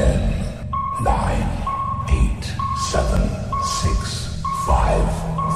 [0.00, 0.16] Ten,
[1.04, 1.44] nine,
[2.08, 2.44] eight,
[2.90, 3.20] seven,
[3.82, 5.04] six, five,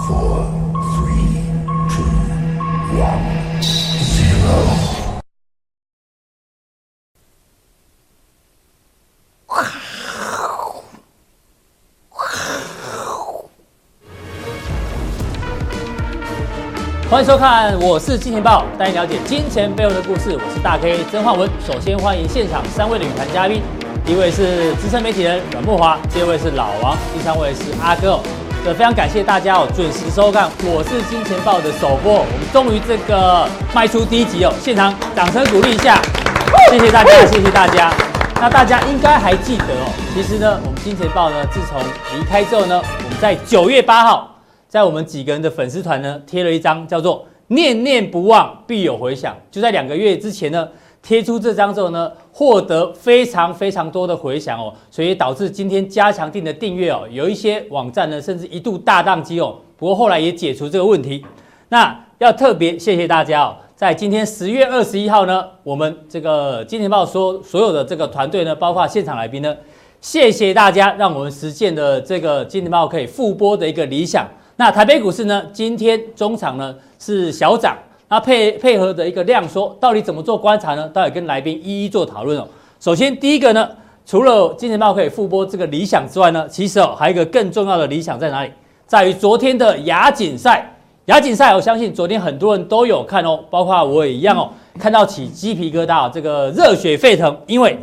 [0.06, 0.44] four,
[0.92, 1.40] three,
[1.88, 2.04] two,
[3.00, 3.24] one,
[4.02, 4.52] zero.
[17.08, 20.36] 欢迎收看，我是金钱爆，带你了解金钱背后的故事。
[20.36, 21.48] 我是大 K 曾焕文。
[21.66, 23.62] 首先欢迎现场三位的语坛嘉宾，
[24.06, 28.20] 第一位是资深媒体人阮慕驊，第二位是老王，第三位是阿哥。
[28.62, 32.12] 这非常感谢大家哦，准时收看《我是金钱豹》的首播。
[32.12, 36.02] 我们终于这个迈出第一集哦，现场掌声鼓励一下，
[36.70, 37.90] 谢谢大家，谢谢大家。
[38.34, 41.80] 那大家应该还记得哦，其实呢，我们金钱豹呢，自从
[42.14, 44.30] 离开之后呢，我们在九月八号。
[44.68, 49.34] 在我们几个人的粉丝团呢，贴了一张叫做“念念不忘必有回响”。
[49.50, 50.68] 就在两个月之前呢，
[51.04, 59.54] 贴出这张之后呢，获得非常非常多的回响哦，所以导致今天加强錠的订阅哦，有一些网站呢，甚至一度大宕机哦。
[59.76, 61.22] 不过后来也解除这个问题。
[61.68, 69.54] 那要特别谢谢大家哦，在今天十月二十一号呢，我们这个金钱爆所所有的这个团队呢，包括现场来宾呢，
[70.00, 74.26] 谢谢大家，让我们实现的这个金钱爆可以复播的一个理想。
[74.56, 75.44] 那台北股市呢？
[75.52, 77.76] 今天中场呢是小涨，
[78.14, 80.88] 那配配合的一个量缩，到底怎么做观察呢？
[80.90, 82.46] 待会跟来宾一一做讨论哦。
[82.78, 83.68] 首先第一个呢，
[84.06, 88.52] 除了金钱豹可以复播这个理想之外呢，其实哦还有一个更重要的理想在哪里？
[88.86, 90.64] 在于昨天的亚锦赛。
[91.06, 97.76] 亚锦赛，我相信昨天很多人都有看哦，包括我也一样哦，看到起鸡皮疙瘩，这个热血沸腾，因为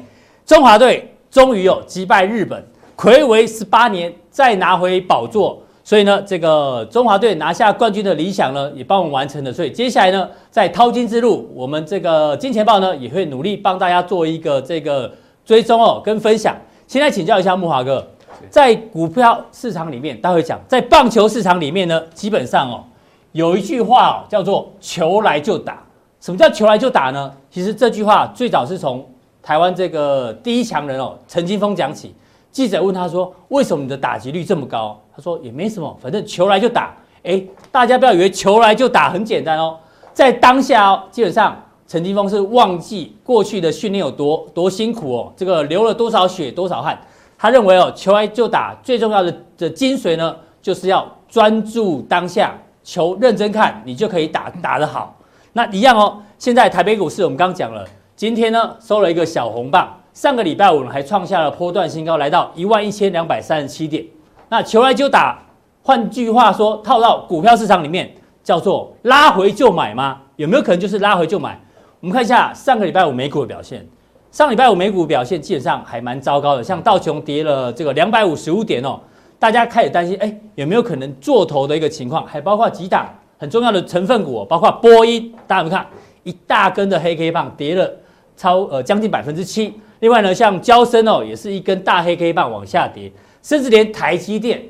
[0.45, 5.61] 中华队终于有击败日本，睽违十八年再拿回宝座。
[5.91, 9.51] 所以呢，这个中华队拿下冠军的理想呢，也帮我们完成了。
[9.51, 15.11] 所以接下来呢，在淘金之路，我们这个金钱豹呢，也会努力帮大家做一个这个
[15.43, 16.55] 追踪哦，跟分享。
[16.87, 18.07] 现在请教一下木华哥，
[18.49, 22.85] 在股票市场里面，待会讲，在棒球市场里面呢，基本上哦，
[23.33, 25.83] 有一句话哦，叫做“球来就打”。
[26.21, 27.29] 什么叫“球来就打”呢？
[27.49, 29.05] 其实这句话最早是从
[29.43, 32.15] 台湾这个第一强人哦，陈金峰讲起。
[32.51, 37.39] 记者问他说：“为什么你的打击率这么高？”他说：“也没什么，反正球来就打。”哎，
[37.71, 39.77] 大家不要以为球来就打很简单哦，
[40.11, 41.55] 在当下哦，基本上
[41.87, 46.99] 陈金峰是忘记过去的训练有多多辛苦哦，这个流了多少血多少汗。
[47.37, 55.15] 他认为哦，球来就打最重要的的精髓呢，就是要专注当下，球认真看，你就可以打打得好。
[55.53, 60.00] 那一样哦，现在台北股市我们刚讲了，今天呢收了一个小红棒。
[60.13, 64.05] 上个礼拜五呢，还创下了波段新高，来到一万一千两百三十七点。
[64.49, 65.39] 那求来就打，
[65.81, 68.13] 换句话说，套到股票市场里面，
[68.43, 70.19] 叫做拉回就买吗？
[70.35, 71.57] 有没有可能就是拉回就买？
[72.01, 73.87] 我们看一下上个礼拜五美股的表现。
[74.31, 78.99] 上礼拜五美股表现基本上还蛮糟糕的，像道琼跌了这个两百五十五点哦，
[79.39, 82.25] 大家开始担心，哎，有没有可能做头的一个情况？
[82.25, 83.07] 还包括几档
[83.37, 85.87] 很重要的成分股，包括波音，大家有没有看
[86.23, 87.89] 一大根的黑 K 棒跌了
[88.35, 89.73] 超呃将近百分之七。
[90.01, 93.11] 另外呢，像交生哦，也是一根大黑 K 棒往下跌，
[93.43, 94.61] 甚至连台积电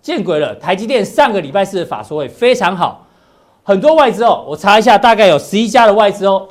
[0.00, 0.54] 见鬼了。
[0.54, 3.06] 台积电上个礼拜四的法说会非常好，
[3.62, 6.48] 很多外资哦，我查一下，大概有十一家的外资哦，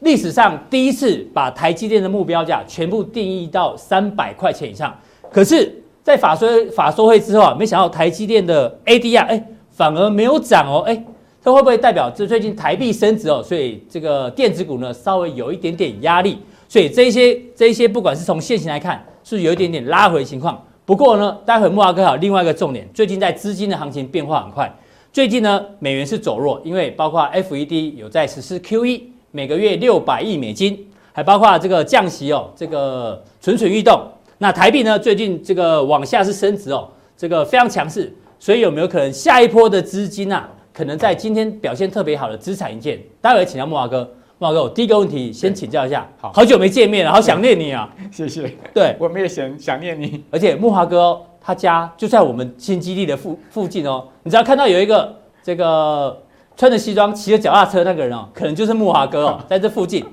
[0.00, 4.94] 历史上第一次把台积电的目标价全部定义到三百块钱以上。
[5.30, 11.02] 可是，在法说法说会之后啊，没想到台积电的 ADR 哎，反而没有涨哦，哎，
[11.42, 13.42] 这会不会代表这最近台币升值哦？
[13.42, 16.38] 所以这个电子股呢，稍微有一点点压力。
[16.72, 20.58] 所以这些这些，不管是从现行来看，是有一点点拉回情况。
[20.86, 24.74] 不过呢，待会慕驊哥还有另外一个重点，最近在资金的行情变化很快。
[25.12, 34.00] 最近呢，美元是走弱，因为包括 FED 有在实施 QE，每个月六百亿美金，还包括这个降息哦，这个蠢蠢欲动。
[34.38, 36.88] 那台币呢，最近这个往下是升值哦，
[37.18, 38.10] 这个非常强势。
[38.38, 42.98] 所以有没有可能下一波的资金啊，可能在今天表现特别好的资产一件？
[43.20, 44.10] 待会请教慕驊哥。
[44.42, 46.04] 慕驊哥，我第一个问题先请教一下。
[46.20, 47.88] 好，好久没见面了，好想念你啊！
[48.10, 48.52] 谢谢。
[48.74, 50.24] 对，我们也想想念你。
[50.32, 54.08] 而且木华哥他家就在我们新基地的附附近哦。
[54.24, 55.14] 你只要看到有一个
[55.44, 56.20] 这个
[56.56, 60.04] 穿着西装骑着脚踏车那个人哦，可能就是木华哥哦， 在这附近。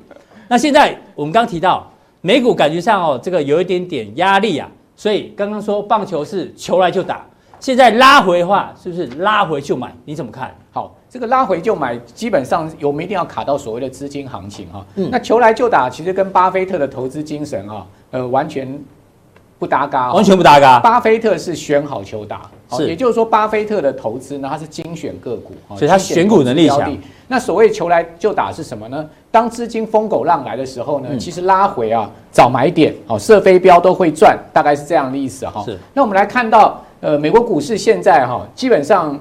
[0.48, 7.25] 那现在我们刚提到美股感觉上哦，这个有一点点压力啊，所以刚刚说棒球是球来就打，
[7.59, 9.94] 现在拉回的话是不是拉回就买？
[10.06, 10.56] 你怎么看？
[10.71, 10.95] 好。
[11.11, 14.85] 这个拉回就买，基本上我们一定要卡到所谓的资金行情哈。
[14.94, 15.09] 嗯。
[15.11, 18.79] 那求来就打，其实跟巴菲特的投资精神啊，呃，完全
[19.57, 20.79] 不搭嘎，完全不搭嘎。
[20.79, 22.41] 巴菲特是选好球打，
[22.73, 26.95] 是，也就是说，巴菲特的投资呢，他是精选个股，所以他选股能力强。
[27.27, 29.09] 那所谓求来就打是什么呢？
[29.31, 35.63] 当资金疯狗浪来的时候呢，其实拉回啊，找买点，哦，射飞镖都会赚，大概是这样的意思哈。
[35.65, 35.75] 是。
[35.95, 39.19] 那我们来看到，呃，美国股市现在哈，基本上。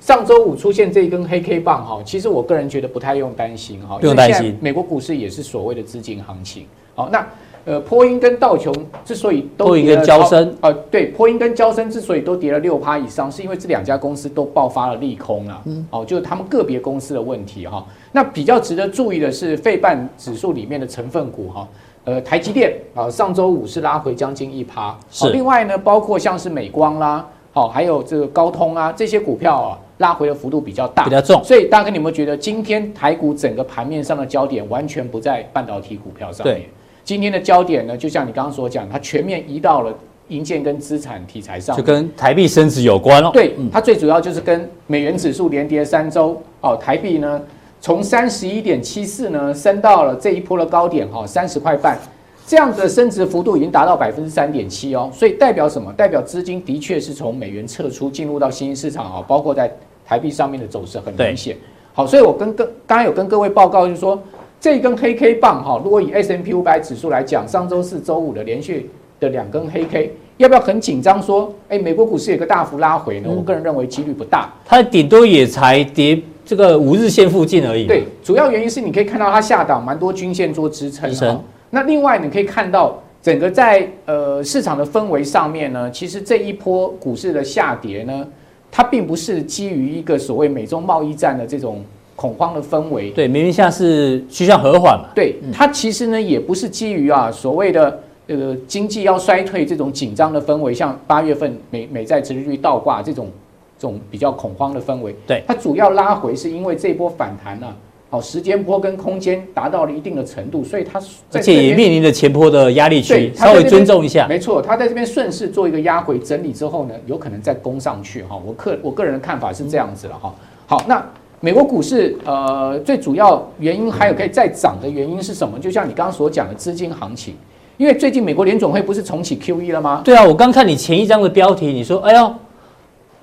[0.00, 4.56] 上周五出现这一根黑 K 棒哈，其实我个人觉得不太用担心哈，不用担心。
[4.60, 6.66] 美国股市也是所谓的资金行情。
[6.94, 7.26] 好，那
[7.64, 8.72] 呃，波音跟道琼
[9.04, 15.62] 之所以都跌了，交深呃，对，波音跟交深之所以都跌了六趴以上，是因为这两家公司都爆发了利空了。
[15.64, 17.84] 嗯，哦，就是他们个别公司的问题哈。
[18.12, 21.68] 那比较值得注意的是，费半指数里面的成分股哈，
[22.08, 24.96] 呃，台积电啊，上周五是拉回将近一趴。
[25.10, 25.28] 是。
[25.30, 29.78] 另外呢，包括像是美光啦，好，还有这个高通啊，这些股票啊。
[29.98, 36.54] 拉回的幅度比较大，比较重，所以大哥，你有没有觉得今天台股整个盘面上的焦点完全不在半导体股票上面？
[36.54, 36.68] 对，
[37.02, 39.92] 今天的焦点呢，就像你刚刚所讲，它全面移到了
[40.28, 43.30] 银建跟资产题材上，就跟台币升值有关哦。
[43.32, 47.42] 对，它最主要就是跟美元指数连跌三周哦，台币呢
[47.80, 51.98] 从三十一点七四呢升到了这一波的高点哈，三十块半。
[52.46, 55.92] 这样的升值幅度已经达到百分之三点七哦，所以代表什么？
[55.92, 59.70] 代表资金的确是从美元撤出，进入到新兴市场啊，包括在
[60.06, 61.54] 台币上面的走势很明显。
[61.92, 64.18] 好，所以我跟各刚刚有跟各位报告，就是说
[64.58, 68.88] 这一根黑 K 棒哈，如果以 S M P 五百指数来讲，上周四、周五的连续
[69.20, 71.22] 的两根黑 K，要不要很紧张？
[71.22, 73.28] 说，哎，美国股市有个大幅拉回呢？
[73.28, 76.18] 我个人认为几率不大，它顶多也才跌
[76.48, 77.86] 这个五日线附近而已。
[77.86, 81.38] 对，主要原因是你可以看到它下档蛮多均线做支撑。
[81.68, 88.26] 那另外你可以看到，整个在呃市场的氛围上面呢，其实这一波股市的下跌呢，
[88.70, 91.84] 它并不是基于一个所谓美中贸易战的这种
[92.16, 93.10] 恐慌的氛围。
[93.10, 95.10] 对，明明像是趋向和缓嘛。
[95.14, 103.47] 对，它其实呢也不是基于啊所谓的这个经济要衰退这种紧张的氛围，像八月份美美债殖利率倒挂这种这
[103.78, 105.14] 种比较恐慌的氛围。
[105.26, 107.76] 对，它主要拉回是因为这波反弹呢、啊。
[108.10, 110.98] 好，时间波跟空间达到了一定的程度，所以它
[111.30, 114.26] 而且也面临着前波的压力区，稍微尊重一下。
[114.26, 118.40] 没错，它在这边顺势做一个压回整理之后呢，有可能再攻上去哈。
[118.46, 120.34] 我个我个人的看法是这样子了哈。
[120.66, 121.06] 好，那
[121.40, 125.58] 美国股市呃最主要原因还有可以再涨的原因是什么？
[125.58, 127.34] 就像你刚刚所讲的资金行情，
[127.76, 130.00] 因为最近美国联总会不是重启 QE 了吗？
[130.02, 132.34] 对啊，我刚看你前一张的标题，你说哎呦。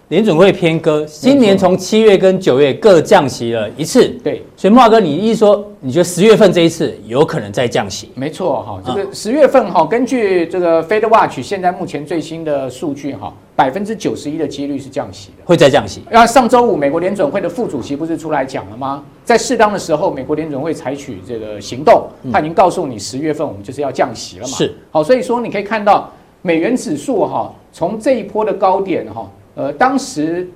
[0.10, 4.08] 联准会偏鸽，今年从七月跟九月各降息了一次。
[4.24, 8.12] 对，所以慕驊哥，你意思说，你觉得十月份这一次有可能再降息？
[8.14, 16.04] 没错哈，这个十月份哈，根据这个 Fed Watch 现在目前最新的数据哈，百分之九十一的几率是降息的，会再降息。
[16.12, 19.04] 那上周五美国联准会的副主席不是出来讲了吗？
[19.24, 24.54] 在适当的时候，美国联准会采取这个行动，他已经告诉你十月份我们就是要降息了嘛。
[24.56, 26.14] 是，好，所以说你可以看到
[26.44, 30.48] 美元指数哈，从这一波的高点哈，呃，当时。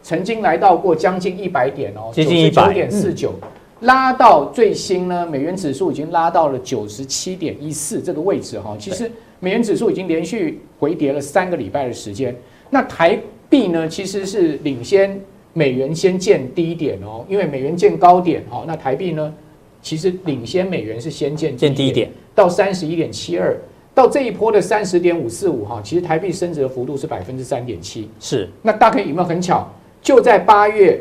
[0.00, 3.34] 曾经来到过将近一百点哦，接近一百点四九，
[3.80, 8.74] 拉到最新呢，美元指数已经拉到了九十七点一四这个位置哈。
[8.78, 9.10] 其实
[9.40, 12.34] 美元指数已经连续回跌了三个礼拜的时间。
[12.70, 13.18] 那台
[13.50, 15.20] 币呢，其实是领先
[15.52, 19.34] 美元先见低点哦，因为美元见高点哈，那台币呢，
[19.82, 23.54] 其实领先美元是先见见低点到三十一点七二，
[23.98, 28.08] 到这一波的三十点五四五哈，其实台币升值的幅度是百分之三点七。
[28.20, 29.68] 是，那大概有没有很巧？
[30.00, 30.96] 就在八月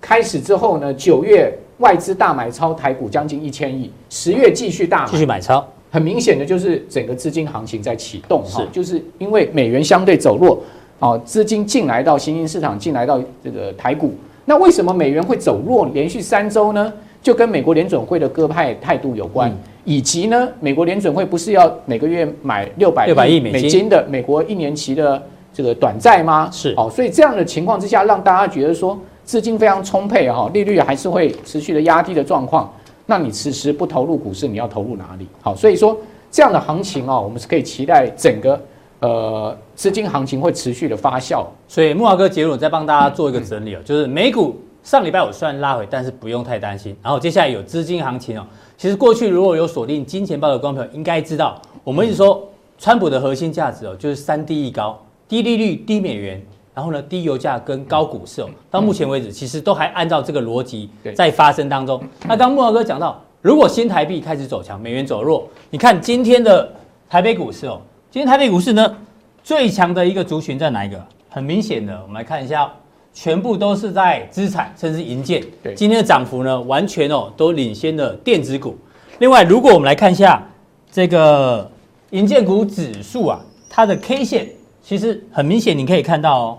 [0.00, 10.60] 开始之后呢，九月外资大买超台股将近一千亿，十月继续大买，继续买超，很明显的就是整个资金行情在启动哈，就是因为美元相对走弱，
[10.98, 14.14] 啊，资金进来到新兴市场，进来到这个台股，
[14.46, 16.92] 那为什么美元会走弱连续三周呢？
[17.22, 25.22] 就跟美国联准会的鸽派态度有关，以及呢，美国联准会不是要每个月买六百亿美金的美国一年期的。
[25.54, 26.48] 这个短债吗？
[26.50, 32.72] 是，哦，所以这样的情况之下，让大家觉得说资金非常充沛哈，利率还是会持续的压低的状况。
[33.04, 35.28] 那你此时不投入股市，你要投入哪里？
[35.42, 35.94] 好，所以说
[36.30, 38.58] 这样的行情啊，我们是可以期待整个
[39.00, 41.44] 呃资金行情会持续的发酵。
[41.68, 46.96] 所以木华哥结论再帮大家做一个整理啊，就是美股上礼拜我虽然拉回，但是不用太担心。
[47.02, 48.46] 然后接下来有资金行情哦，
[48.76, 52.48] 其实过去如果有锁定金钱豹的观众朋友应该知道，我们一直说
[52.78, 55.00] 川普的核心价值哦，就是三低一高。
[55.28, 62.02] 低利率、低美元，然后呢，低油价跟高股市哦，到目前为止其实都还按照这个逻辑在发生当中。
[62.26, 66.70] 那刚慕驊哥讲到，如果新台币开始走强，美元走弱，你看今天的
[67.08, 68.94] 台北股市哦，今天台北股市呢
[69.42, 71.02] 最强的一个族群在哪一个？
[71.30, 72.70] 很明显的，我们来看一下，
[73.12, 75.42] 全部都是在资产甚至银建。
[75.74, 78.76] 今天的涨幅呢，完全哦都领先了电子股。
[79.18, 80.42] 另外，如果我们来看一下
[80.90, 81.70] 这个
[82.10, 83.40] 银建股指数啊。
[83.74, 84.46] 它的 K 线
[84.82, 86.58] 其实很明显，你可以看到哦，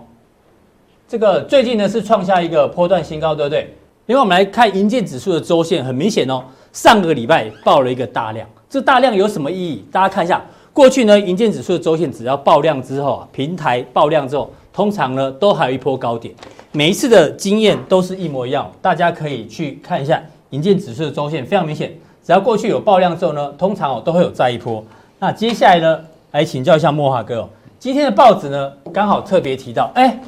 [1.06, 3.72] 这个最近呢是创下一个波段新高，对不对？
[4.06, 6.42] 另外我们来看银建指数的周线，很明显哦，
[6.72, 9.84] 上个礼拜爆了一个大量，这大量有什么意义？
[9.92, 16.34] 大家看一下，过去呢银建指数的周线只要爆量之后啊，平台爆量之后，通常呢都还有一波高点，
[16.72, 24.84] 每一次的经验都是一模一样，大家可以去看一下营建指数的周线，非常明显，只要过去有爆量之后呢，通常哦都会有再一波。
[25.20, 26.00] 那接下来呢，
[26.32, 30.20] 来请教一下慕驊哥，今天的报纸呢刚好特别提到，哎，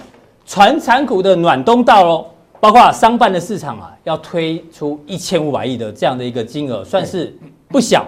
[0.46, 2.26] 传产股的暖冬到喽，
[2.60, 7.36] 包括商办的市场啊，要推出一千五百亿的这样的一个金额，算是
[7.66, 8.06] 不小。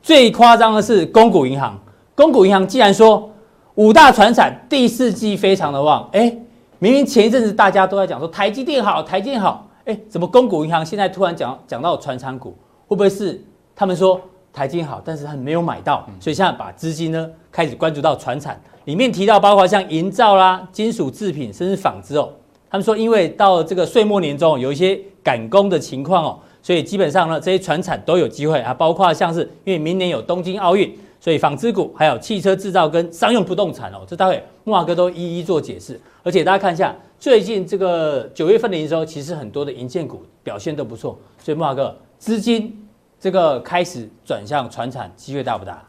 [0.00, 1.76] 最夸张的是公股银行，
[2.14, 3.28] 公股银行既然说。
[3.76, 6.32] 五大船产第四季非常的旺，哎，
[6.78, 13.42] 明明前一阵子大家都在讲说台积电好，台积电好，哎，怎么公股银行现在突然讲讲到船产股，会不会是
[13.74, 14.20] 他们说
[14.52, 22.28] 台积电好，但是他没有买到，所以现在把资金呢开始关注到船产里面提到，包括像营造啦、金属制品，甚至纺织哦，
[22.70, 30.96] 他们说因为到了这个岁末年终有一些赶工的情况哦，所以基本上呢这些船产都有机会啊，包括像是因为明年有东京奥运。
[31.24, 35.98] 所以纺织股还有汽车制造跟商用不动产哦，这待会慕驊哥都一一做解释。
[36.22, 41.18] 而且大家看一下，最近这个九月份的营收，其实很多的银建股表现都不错。
[41.42, 42.86] 所以慕驊哥，资金
[43.18, 45.82] 这个开始转向传产，机会大不大？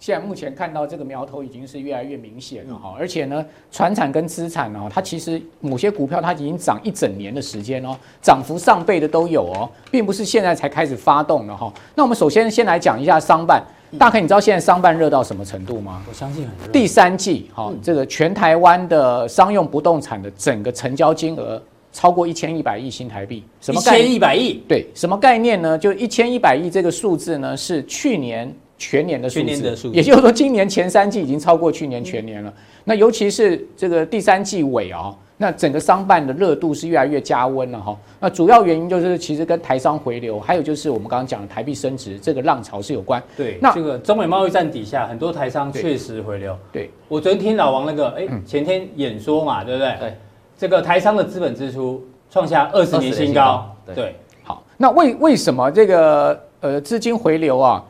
[0.00, 11.72] 现在目前看到这个苗头已经是越来越明显了哈，而且呢，传产跟资产哦，它其实某些股票它已经涨一整年的时间哦，涨幅上倍的都有哦，并不是现在才开始发动的哈。
[11.94, 13.64] 那我们首先先来讲一下商办。
[13.98, 16.02] 大概你知道现在商办热到什么程度吗？
[16.08, 16.72] 我相信很热。
[16.72, 21.60] 第三季，哈，这个全台湾的商用不动产的整个成交金额
[21.92, 23.44] 超过一千一百亿新台币。
[23.60, 24.00] 什么概念？
[24.00, 24.62] 一千一百亿？
[24.68, 25.76] 对，什么概念呢？
[25.76, 29.46] 就一千一百亿这个数字呢，是去年全年的数字。
[29.46, 29.96] 全年的数字。
[29.96, 32.52] 也就是说，今年前三季已经超过去年全年了。
[32.84, 35.14] 那尤其是这个第三季尾啊。
[35.42, 37.96] 那整个商办的热度是越来越加温了哈。
[38.20, 43.22] 那主要原因就是其实跟台商回流，还有就是我们刚刚讲的台币升值这个浪潮是有关。
[43.38, 46.54] 对，那这个中美贸易战底下，很多台商确实回流。
[46.70, 49.96] 对，对我昨天听老王那个，哎，前天演说嘛，对不对？
[49.98, 50.14] 对，
[50.58, 53.74] 这个台商的资本支出创下二十年新高。
[53.86, 57.82] 对，对好，那为为什么这个呃资金回流啊，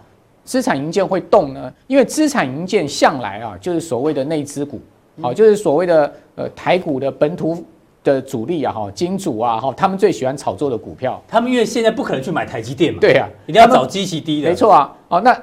[0.44, 1.72] 资产营建会动呢？
[1.88, 4.80] 因为资产营建向来啊，就是所谓的内资股。
[5.20, 7.64] 好，就是所谓的呃台股的本土
[8.02, 11.22] 的主力啊，哈金主啊，哈他们最喜欢炒作的股票。
[11.28, 14.48] 他们因为现在不可能去买台积电嘛，对啊，一定要找基期低的。
[14.48, 15.36] 没错啊，哦那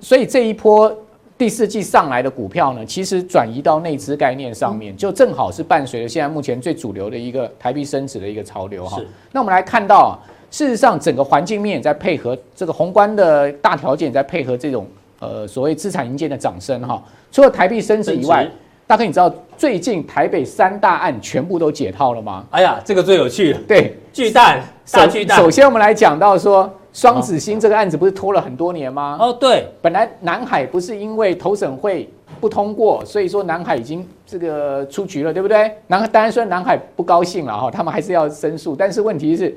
[0.00, 0.90] 所以这一波
[1.36, 8.98] 第四季上来的股票呢，其实转移到内资概念上面，就正好是伴随着现在目前最主流的一个台币升值的一个潮流哈。
[8.98, 9.06] 是。
[9.32, 10.12] 那我们来看到啊，
[10.50, 14.86] 事实上整个环境面也在配合这个宏观的大条件，在配合这种
[15.18, 17.02] 呃所谓资产营建的涨升哈。
[17.30, 18.46] 除了台币升值以外，
[18.90, 22.44] 大哥，你知道最近台北三大案全部都解套了吗？
[22.50, 23.60] 哎呀，这个最有趣了。
[23.68, 25.38] 对，巨蛋，大巨蛋。
[25.38, 29.16] 首先，我们来讲到说，双子星这个案子不是拖了很多年吗？
[29.20, 29.68] 哦，对。
[29.80, 35.70] 本来南海不是因为投审会不通过，所以说南海已经这个出局了，对不对？
[35.86, 38.74] 南当然说南海不高兴了哈，他们还是要申诉。
[38.74, 39.56] 但是问题是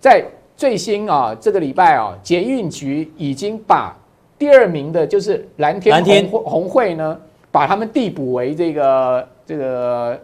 [0.00, 0.24] 在
[0.56, 3.96] 最新啊，这个礼拜啊，捷运局已经把
[4.36, 7.16] 第二名的，就是蓝天红红会呢。
[7.52, 10.18] 把他们递补为这个这个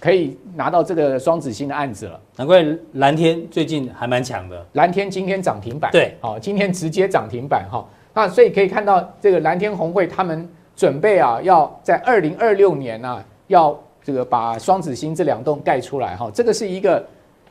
[0.00, 2.20] 可以拿到这个双子星的案子了。
[2.36, 4.64] 难怪蓝天最近还蛮强的。
[4.74, 7.84] 蓝天今天涨停板，对，好，今天直接涨停板哈。
[8.14, 16.30] 那所以可以看到，这个蓝天红会他们准备啊，要在二零二六年啊，要这个把双子星这两栋盖出来哈。
[16.32, 17.04] 这个是一个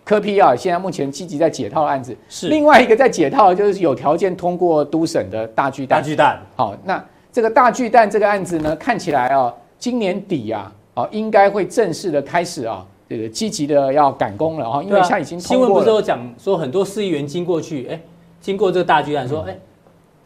[0.06, 2.16] 科批啊，现在目前积极在解套的案子。
[2.30, 2.48] 是。
[2.48, 6.00] 另外一个在解套的就是有条件通过都审的大巨蛋。
[6.00, 6.40] 大巨蛋。
[6.56, 7.04] 好，那。
[7.36, 15.68] 这个大巨蛋这个案子呢，看起来啊，今年底啊，啊，应该会正式的开始啊，这个积极的要赶工了哈，因为现在已经通过了。
[15.68, 18.00] 新闻不是有讲说很多市议员经过去，哎，
[18.40, 19.60] 经过这个大巨蛋说，哎，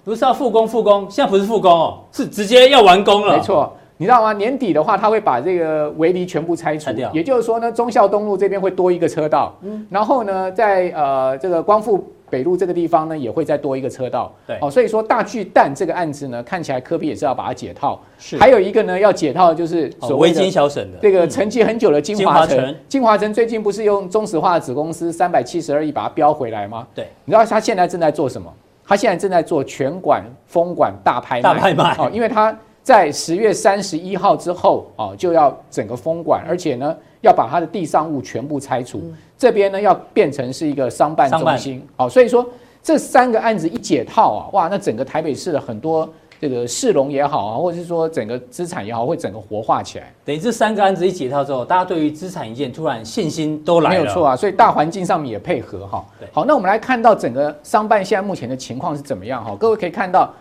[0.03, 3.37] 不是要复工复工，现在不是复工哦，是直接要完工了。
[3.37, 4.32] 没错，你知道吗？
[4.32, 12.03] 年底的话，他会把这个围篱全部拆除，掉也就是说呢，忠孝东路这边会多一个车道，嗯，然后呢，在呃这个光复。
[12.32, 14.32] 北路这个地方呢，也会再多一个车道。
[14.46, 18.00] 对，哦，所以说大巨蛋这个案子呢，看起来科比也是要把它解套。
[18.20, 22.75] 是，还有一个呢，要解套的就是所谓的维京小省的这个沉寂很久的金华城。
[22.88, 26.86] 金华城最近不是用中石化子公司三百七十二亿把它标回来吗？
[26.94, 28.53] 对，你知道他现在正在做什么？
[28.86, 31.41] 他现在正在做全馆封馆大拍卖。
[31.41, 36.95] 大拍卖哦，因为他在十月三十一号之后啊，就要整个封管，而且呢。
[37.21, 42.50] 要把它的地上物全部拆除，嗯、这边呢要变成是一个商办中心，好办、哦，所以说
[42.81, 46.07] 这三个案子一解套啊，哇，那整个台北市的很多
[46.39, 50.13] 这个市容也好啊，或者是说整个资产也好，会整个活化起来。
[50.24, 54.00] 等于这三个案子一解套之后，大家对于资产一件突然信心都来了。
[54.00, 56.05] 没有错啊，所以大环境上面也配合哈。
[56.31, 59.53] 好，那我们来看到整个商办现在目前的情况是怎么样哈？
[59.59, 60.33] 各位可以看到，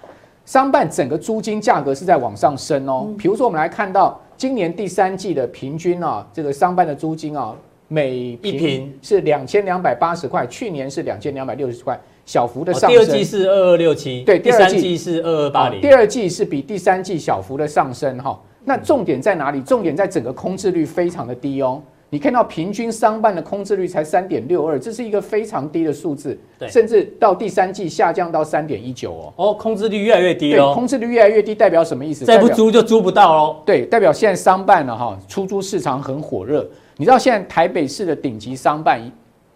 [0.48, 3.06] 商办整个租金价格是在往上升哦。
[3.18, 7.54] 比如说，我们来看到今年第三季的平均啊，这个商办的租金啊。
[7.88, 12.90] 每一平是两千两百八十块，去年是两千两百六十块，小幅的上升。
[12.90, 18.38] 第二季是二二六七，对，第二季是二二八零，第二季是比第三季小幅的上升哈。
[18.64, 19.60] 那重点在哪里？
[19.60, 21.82] 重点在整个空置率非常的低哦。
[22.10, 29.32] 你看到平均商办的空置率才三点六二，这是一个非常低的数字，对，甚至到第三季下降到三点一九哦。
[29.36, 30.72] 哦，空置率越来越低哦。
[30.74, 32.24] 空置率越来越低代表什么意思？
[32.24, 33.62] 再不租就租不到喽。
[33.66, 36.66] 对，代表现在商办了哈，出租市场很火热。
[36.96, 39.00] 你知道现在台北市的顶级商办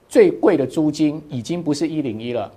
[0.07, 2.53] 最贵的租金已经不是一零一了，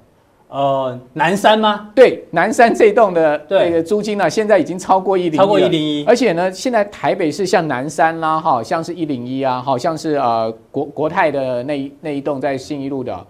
[0.47, 1.89] 呃，南山吗？
[1.95, 6.05] 对，南山这栋的那个租金呢，现在已经超过一零一，超过一零一。
[6.05, 13.27] 而且呢，现在台北市像南山啦，哈，像是一零一啊，好像是呃国国泰的那一那一栋在信义路的，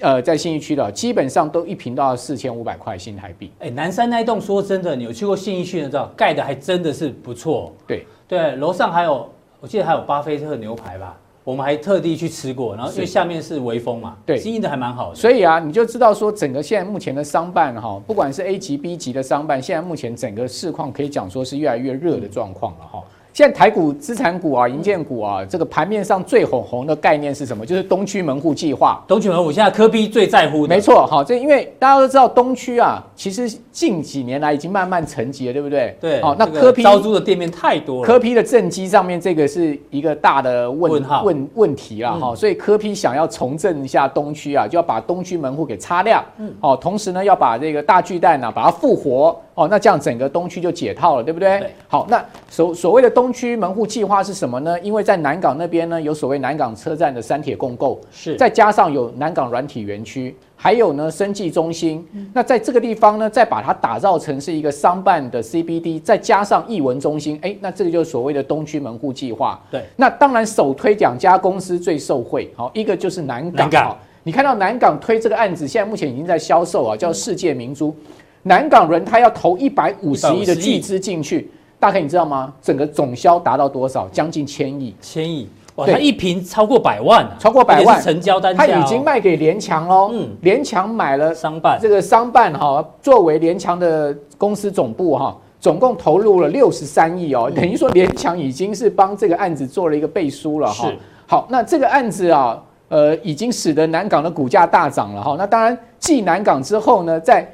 [0.00, 3.52] 呃，在信义区的，基本上都一平都要四千五百块新台币。
[3.60, 7.72] 哎，南山那一栋，说真的，你有去过信义区的，知道盖的还真的是不错。
[7.86, 9.28] 对对，楼上还有。
[9.58, 12.74] 我记得还有巴菲特牛排吧，我们还特地去吃过。
[12.74, 15.14] 然后因为下面是微风嘛，对，经营的还蛮好的。
[15.14, 23.00] 所以啊，你就知道说，整个现在目前的商办哈，不管是 A 级、B 级的商办，现在目前整个市况可以讲说是越来越热的状况了哈。
[23.36, 27.66] 现在台股资产股啊，银建股啊，这个盘面上最红红的概念是什么？
[27.66, 29.04] 就是东区门户计划。
[29.06, 30.74] 东区门户现在柯 P 最在乎的。
[30.74, 35.94] 没错，好，这因为大家都知道东区啊，其实近几年来已经慢慢沉寂了，对不对？
[36.00, 36.22] 对。
[36.22, 38.06] 好，那柯 P 招租的店面太多了。
[38.06, 46.24] 柯 P 的政绩上面这个是一个大的问问号问问题了哈，所以柯 P 想要重振一下东区啊，就要把东区门户给擦亮。
[46.38, 46.50] 嗯。
[46.58, 49.38] 好，同时呢，要把这个大巨蛋呢、啊，把它复活。
[49.56, 51.58] 哦，那这样整个东区就解套了，对不对？
[51.60, 51.70] 对。
[51.88, 54.78] 好，那所所谓的东区门户计划是什么呢？
[54.80, 62.06] 因为在南港那边呢，有所谓南港车站的三铁共构，是，再加上有南港软体园区，还有呢生技中心。
[62.12, 62.30] 嗯。
[62.34, 69.58] 那在这个地方呢，再把它打造成是一个商办的 CBD，再加上艺文中心，哎，那这个就是所谓的东区门户计划。
[69.70, 69.82] 对。
[69.96, 73.56] 那当然首推两家公司最受惠，好，一个就是南港。
[73.56, 73.96] 南港。
[74.22, 77.96] 你看到南港推这个案子，现在目前已经在销售啊，叫世界明珠。
[78.46, 82.52] 南港人他要投一百五十亿的巨资进去，大概你知道吗？
[82.62, 84.06] 整个总销达到多少？
[84.12, 85.84] 将近千亿，千亿哇！
[85.84, 90.10] 他一瓶超过百万，啊，超过百万成交单价，他已经卖给联强喽。
[90.12, 100.92] 嗯，联强买了商办这个商办哈，作为联强的公司总部哈，总共投入了六十三亿哦，等于说联强已经是帮这个案子做了一个背书了哈。
[101.26, 105.34] 好，那这个案子啊，呃，已经使得南港的股价大涨了哈。
[105.36, 107.44] 那当然，继南港之后呢，在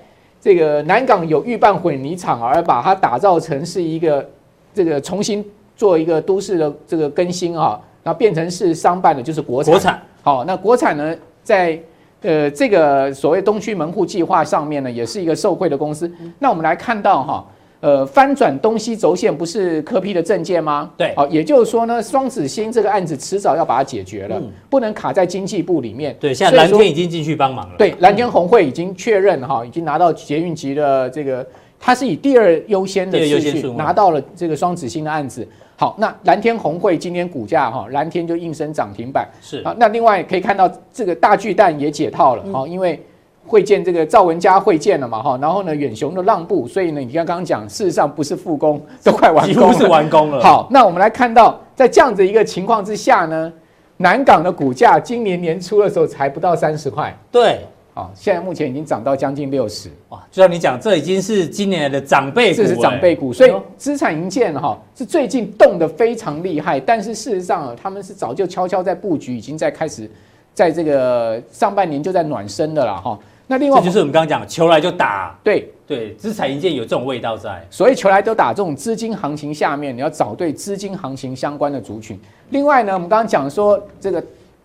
[0.42, 4.28] 这个南港有预拌混凝厂，而把它打造成是一个
[4.74, 5.42] 这个重新
[5.76, 9.72] 做一个都市的这个更新啊，然后变成是商办的，就是国产。
[9.72, 11.80] 国产好，那国产呢，在
[12.22, 16.10] 呃这个所谓东区门户计划上面呢，也是一个受惠的公司。
[16.40, 17.46] 那我们来看到哈。
[17.82, 20.88] 呃，翻转东西轴线不是柯批的政见吗？
[20.96, 26.16] 对，好，也就是说呢，双子星这个案子迟早要把它解决了，嗯、不能卡在经济部里面。
[26.20, 27.74] 对，现在蓝天已经进去帮忙了。
[27.76, 31.44] 对，蓝天红会已经确认哈，已经拿到捷运局的这个，
[31.80, 35.44] 它是以第二优先的次序拿到了这个双子星的案子。
[35.74, 39.28] 好，那蓝天红会今天股价哈，蓝天就应声涨停板。
[39.40, 43.02] 是啊，那另外可以看到这个大巨蛋也解套了哈，嗯、因为。
[43.46, 50.40] 会见这个赵文佳会见了嘛哈，然后呢远雄的让步，所以呢你刚刚讲，事实上不是复工， 都快完工了，几乎是完工了。
[50.40, 53.52] 好，那我们来看到，在这样子一个情况之下呢，
[53.98, 57.60] 南港的股价今年年初的时候才不到三十块，对，
[57.92, 70.08] 好，现在目前已经涨到将近六十，哇，就像你讲，这已经是今年的长辈股，这是长辈股，所以资产营建哈是最近动得非常厉害，但是事实上他们是早就悄悄在布局，已经在开始
[70.54, 73.18] 在这个上半年就在暖身的了哈。
[73.46, 75.38] 那另外，这就是我们刚刚讲，球来就打。
[75.42, 78.52] 对对，资产营建有这种味道在，所以球来都打。
[78.52, 82.18] 这种资金行情下面，你要找对资金行情相关的族群。
[82.50, 84.22] 另外呢，我们刚刚讲说，这个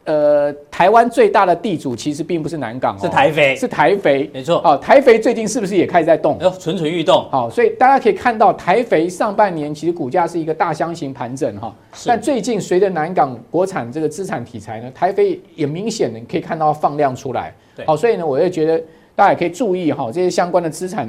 [0.07, 4.61] 呃，台湾最大的地主其实并不是南港，是台肥，是台肥，没错。
[4.63, 6.37] 哦，台肥最近是不是也开始在动？
[6.39, 7.27] 要蠢蠢欲动。
[7.29, 17.53] 好，所以大家可以看到，台肥上半年其实股价是一个大箱型盘整哈，但最近随着南港国产这个资产题材呢，台肥也明显的可以看到放量出来。
[17.85, 18.81] 好，所以呢，我也觉得
[19.13, 21.05] 大家也可以注意哈，这些相关的资产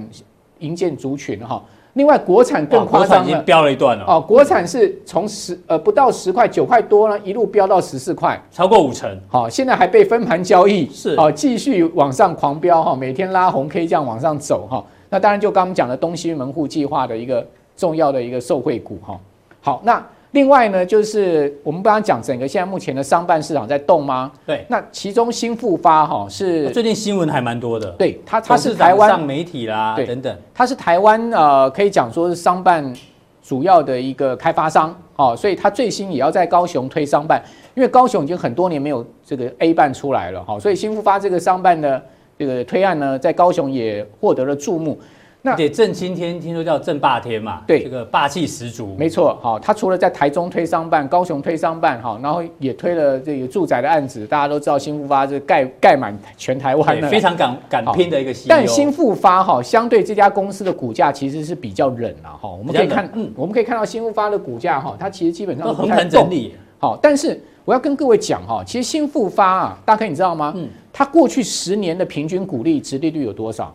[0.58, 1.64] 营建族群哈。
[1.98, 4.04] 另外，国产更夸张了，已经飙了一段了。
[4.06, 9.18] 哦，国产是从十呃不到十块九块多呢，一路飙到十四块，超过五成。
[9.26, 14.84] 好，现在还被分盘交易，是哦，继续往上狂飙哈，每天拉红 K 这样往上走哈。
[15.10, 17.44] 那当然就刚刚讲的东西门户计划的一个
[17.76, 19.18] 重要的一个受惠股哈。
[19.60, 20.00] 好，那
[20.38, 24.30] 另外呢，就是我们刚刚讲整个现在目前的商办市场在动吗？
[24.46, 32.94] 对，那其中新复发哈是最近新闻还蛮多的，对，它它是台湾上媒体啦对等等，它是台湾呃可以讲说是商办
[33.42, 37.42] 主要的一个开发商哦，所以它最新也要在高雄推商办，
[37.74, 42.00] 因为高雄已经很多年没有这个 A 办出来了哈，所以新复发这个商办的
[42.38, 44.96] 这个推案呢，在高雄也获得了注目。
[45.40, 49.38] 那对正青天听说叫正霸天嘛，对，这个霸气十足，没错。
[49.40, 54.26] 好，他除了在台中推商办、高雄推商办，哈，然后也推了这个住宅的案子。
[54.26, 58.34] 大家都知道新复发是盖盖满全台湾的，非常敢敢拼的一个。
[58.48, 62.50] 但新复发哈，相对这家公司的股价其实是比较冷啊，哈。
[62.50, 66.54] 我们可以看，嗯，我们可以看到新复发的股价哈，它其实基本上都横盘整理。
[66.80, 70.52] 好，但是我要跟各位讲哈，其实新复发啊，大家你知道吗？
[70.56, 73.72] 嗯，它过去十年的平均股利殖利率有多少？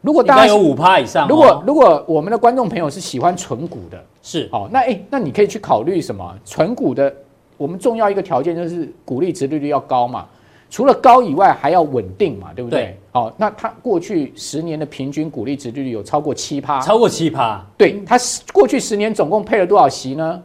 [0.00, 6.34] 如果大家有五趴以上，如果如果我们的观众朋友是喜欢存股的，是哦，那哎，那你可以去考虑什么？
[6.44, 7.12] 存股的，
[7.56, 10.26] 我们重要一个条件就是股利值利率要高嘛。
[10.70, 12.96] 除了高以外，还要稳定嘛，对不对？
[13.12, 17.60] 好，那它过去十年的平均股利值利率有超过七趴，超过七趴。
[17.76, 18.16] 对，它
[18.52, 20.42] 过去十年总共配了多少席呢？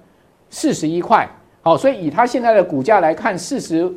[0.50, 1.30] 四十一块。
[1.62, 3.92] 好，所以以它现在的股价来看，四十。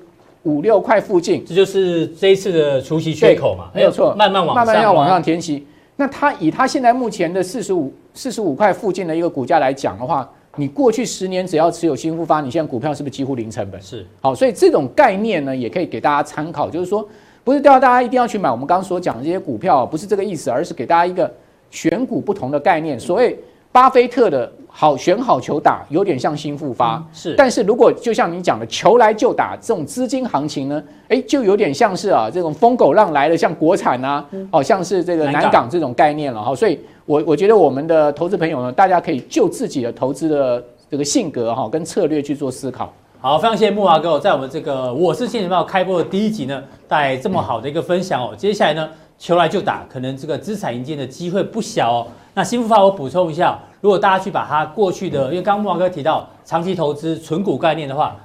[0.45, 5.67] 五六块附近，这就是这一次的除息缺口嘛，没有错，慢慢往上，慢慢要往上填息。
[5.97, 13.83] 那它以它现在目前的四十五四十五块附近的一个股价来讲的话，你过去十年只要持有新复发，你现在股票是不是几乎零成本？
[13.83, 14.07] 是。
[14.21, 17.07] 好，所以这种概念呢，也可以给大家参考，就是说，
[17.43, 21.31] 不是叫大家一定要去买我们刚刚所讲的这些股票，不是这个意思，而是给大家一个
[21.71, 22.99] 选股不同的概念。
[22.99, 23.37] 所谓
[23.73, 24.51] 巴菲特的。
[24.81, 27.35] 好选好球打，有点像新复发，嗯、是。
[27.37, 36.55] 但是如果就像你讲的，球来就打这种资金行情呢，哎，就有点像是啊这种疯狗浪来了，像国产啊，哦，像是这个南港这种概念了哈。
[36.55, 42.93] 所以我我觉得我们的投资朋友呢，大家可以就自己的投资的这个性格哈跟策略去做思考。
[43.21, 48.33] 好，非常谢谢慕驊哥在我们这个我是金钱豹开播的第一集呢，带来这么好的一个分享哦。
[48.37, 52.07] 接下来呢，球来就打，可能这个资产赢家的机会不小哦。
[52.35, 53.59] 那新富发我补充一下。
[53.81, 58.17] 如果大家去把它过去的，因为刚刚慕驊哥提到长期投资存股概念的话，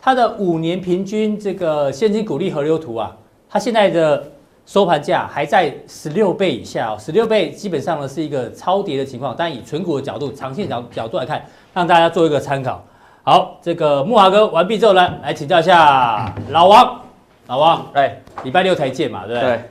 [0.00, 3.14] 它的五年平均这个现金股利河流图啊，
[3.46, 4.24] 它现在的
[4.64, 12.82] 收盘价还在十六倍以下哦，十六倍基本上呢是一个超跌的情况，但以存股的角度、长线角角度来看，让大家做一个参考。
[13.22, 17.00] 好，这个木华哥完毕之后呢，来请教一下老王，
[17.48, 19.50] 老王，哎，礼拜六才见嘛，对不对？
[19.50, 19.62] 对，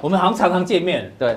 [0.00, 1.36] 我们好像常常见面，对。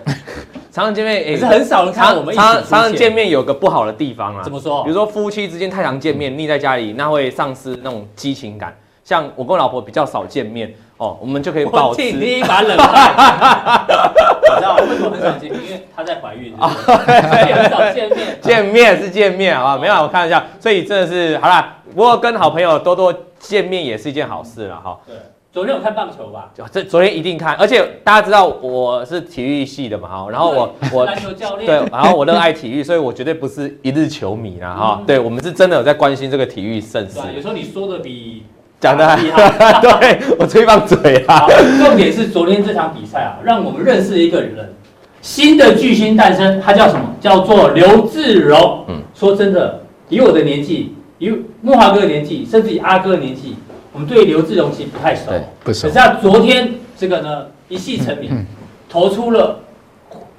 [0.72, 2.34] 常常见面 也是很少人看我们。
[2.34, 4.84] 常常见面有个不好的地方啊，怎么说？
[4.84, 8.74] 比如说夫妻之间太常见面，腻在家里，那会丧失那种激情感。
[9.04, 12.02] 像我跟我老婆比较少见面哦，我们就可以保持。
[12.14, 13.88] 你一把冷汗。
[14.42, 15.62] 你知道为什么很少见面？
[15.66, 16.56] 因为她在怀孕。
[16.58, 18.40] 啊， 很少见面。
[18.42, 19.78] 见面是见面，好吧？
[19.78, 20.42] 没有，我开玩笑。
[20.60, 24.98] 所以真的是好啦，不过跟好朋友多多见面也是一件好事了哈。
[25.06, 25.16] 对。
[25.54, 26.50] 昨天有看棒球吧？
[26.72, 37.20] 这昨天一定看，而且大家知道我是体育系的嘛，哈，然后我我篮球 教练，对，然后我热爱体育，所以我绝对不是一日球迷啦，哈、嗯，对，我们是真的有在关心这个体育盛事。
[37.36, 38.44] 有时候你说的比
[38.80, 41.46] 讲的厉害， 对我吹棒嘴啊。
[41.84, 44.74] 重点是昨天这场比赛啊，让我们认识一个人，
[45.22, 47.14] 新的巨星诞生，他叫什么？
[47.20, 48.86] 叫做刘志荣。
[48.88, 51.30] 嗯，说真的，以我的年纪，以
[51.62, 53.58] 木华哥的年纪，甚至以阿哥的年纪。
[53.94, 55.32] 我们对刘志荣其实不太熟，
[55.64, 55.88] 不熟。
[55.88, 58.46] 可是他昨天这个呢，一夕成名，嗯、
[58.90, 59.60] 投出了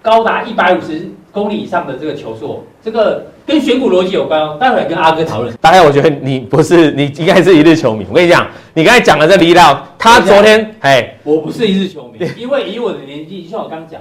[0.00, 4.56] 高达一百五十公里以上的这个球速，这个跟选股逻辑有关哦。
[4.58, 5.54] 待会跟阿哥讨论。
[5.60, 8.06] 大概我觉得你不是，你应该是一日球迷。
[8.08, 14.00] 我跟你讲，你刚才讲的这力量，他昨天哎，我不是一日球迷，因为以我的年纪，就像我刚刚讲，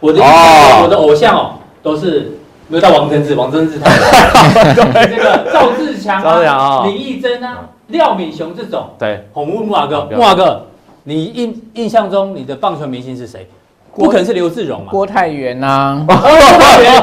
[0.00, 2.32] 我的、哦、我的偶像哦，都是
[2.66, 4.74] 没有到王贞治，王贞治太老，
[5.06, 7.68] 这个赵志强啊，林义珍啊。
[7.88, 10.62] 廖敏雄这种，对，红木木瓦哥，木瓦哥，
[11.04, 13.46] 你印印象中你的棒球明星是谁？
[13.94, 14.86] 不可能是刘志荣嘛？
[14.90, 16.06] 郭泰源 呐，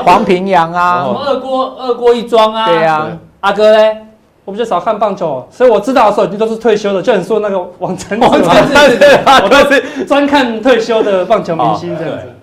[0.06, 2.66] 黄平洋啊，什么二郭二郭一庄啊？
[2.68, 3.08] 对呀，
[3.42, 3.98] 阿哥嘞，
[4.46, 12.35] 我比较少看棒球，所以我知道的时候已经都是退休的，就很说那个王贞治，王贞治对， 我都是专看退休的棒球明星这样子。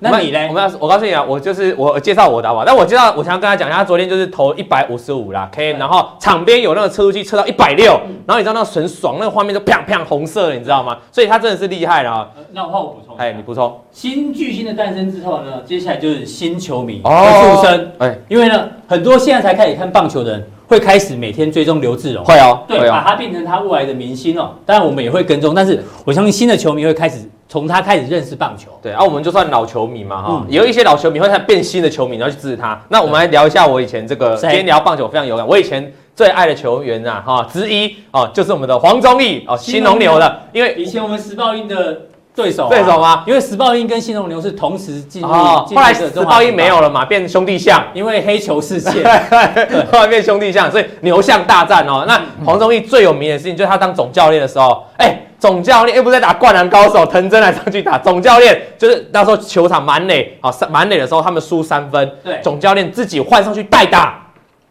[0.00, 0.46] 那你呢？
[0.48, 2.64] 我们要，我告诉你啊，我就是我介绍我的好不好？
[2.64, 7.92] 但我介绍，我想要跟他讲一下，他昨天就是投一百五十五啦，K，然后场边有那个测速器测到一百六，
[8.26, 10.96] 然后你知道那个很爽，那个画面就啪啪红色的，你知道吗？
[11.12, 12.28] 所以他真的是厉害了啊。
[12.52, 13.78] 那我换我补充，哎，你补充。
[13.92, 17.92] 新巨星的诞生之后呢，接下来就是新球迷的出生。
[17.98, 24.54] 哎，因为呢，很多现在才开始看棒球的人，会开始每天追踪刘志荣，会哦，对，把他变成他未来的明星哦。
[24.64, 28.70] 当然我们也会跟踪，但是我相信新的球迷会开始从他开始认识棒球。
[28.80, 32.80] 对，啊，我们就算老球迷嘛，哈、有一些老球迷会看变新的球迷，然后去支持他。
[32.88, 35.44] 那我们来聊一下我以前这个，今天聊棒球非常有感。
[35.44, 42.02] 我以前最爱的球员啊，哈之一哦，就是我们的黄宗义哦，新农牛的，因为以前我们时报运的
[42.34, 43.24] 对手、啊，对手吗？
[43.26, 47.84] 因为时报鹰跟新农牛是同时进入，后来时这个中华报鹰没有了嘛，变兄弟象。
[47.92, 49.04] 因为黑球事件。
[49.92, 52.04] 后来变兄弟象，所以牛象大战哦。
[52.06, 57.98] 那黄宗义最有名的事情就是他当总教练的时候，哎、总教练又不是在打灌篮高手，藤真来上去打。
[57.98, 64.26] 总教练就是那时候球场满垒，好三满垒的时候他们输三分，对总教练自己换上去代打，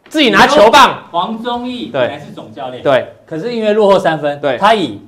[0.07, 5.01] 自己拿球棒，黄宗义对本来是总教练，对，可是因为落后三分，对他以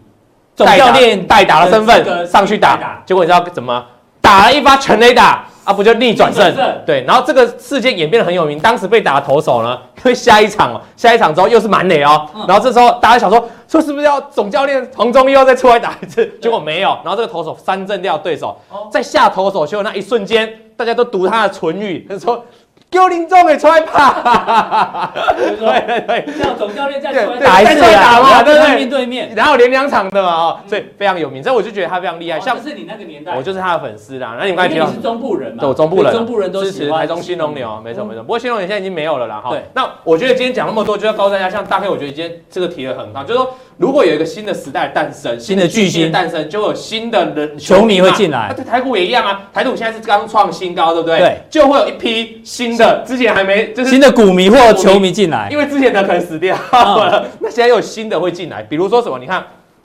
[0.55, 3.83] 总教练代打的身份上去打，结果你知道怎么
[4.19, 6.53] 打了一发全垒打啊，不就逆转胜？
[6.85, 16.25] 对，然后这个事件演变得很有名，当时被打的投手呢， 因为下一场哦，下一场之后又是满垒哦，嗯然后这时候大家想说，说是不是要总教练黄忠又要再出来打一次？
[16.41, 22.43] 结果没有，然后这个投手三振掉对手哦，在下投手球那一瞬间，大家都读他的唇语，他说。
[22.91, 27.61] 丢林总的出来吧，就是说对对对，叫总教练再对出来打。
[27.61, 29.33] 一次打嘛对不对面对面。
[29.33, 34.35] 然后连两场的嘛哦，所以非常有名，所以我就觉得他非常厉害，像是你那个年代，我就是他的粉丝啦。
[34.37, 38.21] 那你们刚才提到你是中部人嘛，对，我中部人，中部人都支持台中新龙牛，没错没错。
[38.21, 39.51] 不过新龙牛现在已经没有了啦哈。
[39.51, 39.63] 对。
[39.73, 48.47] 那我觉得今天讲那么多，就要告诉大家，像大概我觉得今天这个提的很好，就是说如果有一个新的时代诞生，新的巨星的诞生，就会有新的人球迷会进来。
[48.49, 51.19] 那对台股也一样啊，台股现在是刚创新高，对不对？
[51.19, 56.55] 对，就会有一批新的，之前还没就是新的股迷或球迷进来，因为之前的可能死掉。
[56.71, 59.17] 了，那现在又有新的会进来，比如说什么？
[59.17, 59.43] 你看